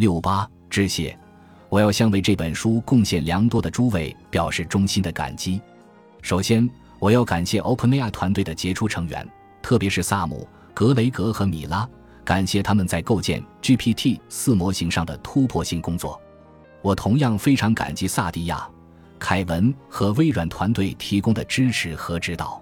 [0.00, 1.16] 六八致谢。
[1.68, 5.60] 我要向为这本书贡献良多的诸位表示衷心的感激。
[6.22, 6.66] 首先，
[6.98, 9.28] 我要感谢 OpenAI 团队的杰出成员，
[9.60, 11.86] 特别是萨姆、格雷格和米拉，
[12.24, 16.18] 感谢他们在构建 GPT 四模型上的突破性工作。
[16.80, 18.66] 我同样非常感激萨迪亚、
[19.18, 22.60] 凯文和微软团队提供的支持和指导。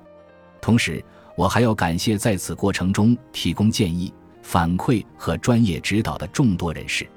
[0.61, 1.02] 同时，
[1.36, 4.12] 我还要感谢在此过程中提供建议、
[4.43, 7.09] 反馈和专业指导的众多人士。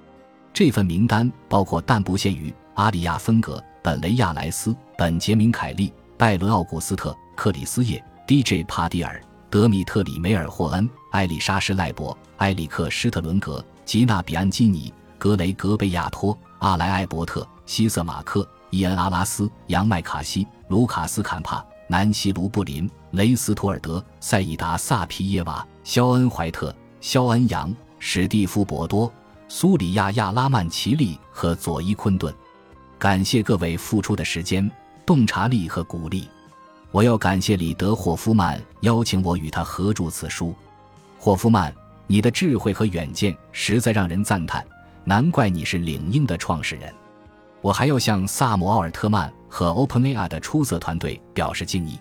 [0.54, 8.64] 这份名单包括但不限于阿里亚·芬格、本雷亚莱斯、本杰明·凯利、拜伦·奥古斯特、克里斯叶、D.J.
[8.66, 29.12] 帕蒂尔、德米特里·梅尔霍恩、艾丽莎·施赖伯、埃里克·施特伦格、吉娜·比安基尼、格雷格·贝亚托、阿莱·埃伯特、希瑟·马克、伊恩·阿拉斯、杨·麦卡西、卢卡斯·坎帕、南希·卢布林、雷斯图尔德、塞义达·萨皮耶娃、肖恩·怀特、肖恩·杨、史蒂夫·博多。
[29.54, 32.34] 苏里亚·亚拉曼奇利和佐伊·昆顿，
[32.98, 34.72] 感谢各位付出的时间、
[35.06, 36.30] 洞察力和鼓励。
[36.90, 40.56] 我要感谢里德·霍夫曼邀请我与他合著此书。
[41.20, 41.72] 霍夫曼，
[42.08, 44.66] 你的智慧和远见实在让人赞叹，
[45.04, 46.92] 难怪你是领英的创始人。
[47.60, 52.00] 我还要向萨姆·奥尔特曼和 OpenAI 的出色团队表示敬意。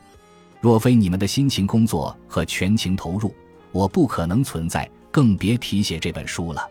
[0.60, 3.34] 若非你们的辛勤工作和全情投入，
[3.72, 6.64] 我不可能存在，更别提写这本书了。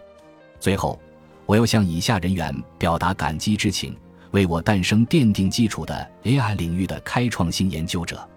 [0.59, 0.99] 最后，
[1.45, 3.95] 我要向以下人员表达感激之情：
[4.31, 8.27] 为我诞生奠定基础的 AI 领域的开创性研究者，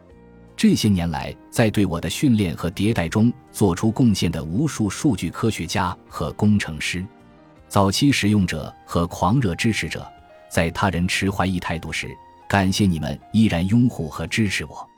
[0.56, 7.04] 这些年来在对我的训练和迭代中做出贡献的无数数据科学家和工程师，
[7.68, 10.06] 早期使用者和狂热支持者，
[10.48, 12.08] 在他人持怀疑态度时，
[12.48, 14.88] 感谢你们依然拥护和支持我。